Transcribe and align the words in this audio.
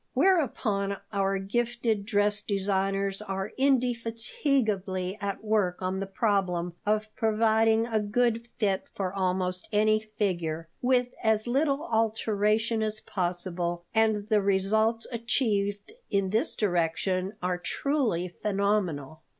Whereupon 0.15 0.97
our 1.13 1.37
gifted 1.37 2.07
dress 2.07 2.41
designers 2.41 3.21
are 3.21 3.51
indefatigably 3.55 5.15
at 5.21 5.43
work 5.43 5.79
on 5.79 5.99
the 5.99 6.07
problem 6.07 6.73
of 6.87 7.15
providing 7.15 7.85
a 7.85 7.99
good 7.99 8.47
fit 8.57 8.85
for 8.95 9.13
almost 9.13 9.67
any 9.71 9.99
figure, 9.99 10.67
with 10.81 11.13
as 11.21 11.45
little 11.45 11.83
alteration 11.85 12.81
as 12.81 12.99
possible, 12.99 13.85
and 13.93 14.27
the 14.27 14.41
results 14.41 15.05
achieved 15.11 15.91
in 16.09 16.31
this 16.31 16.55
direction 16.55 17.33
are 17.39 17.59
truly 17.59 18.27
phenomenal. 18.29 19.21